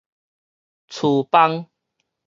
[0.87, 1.69] 跙枋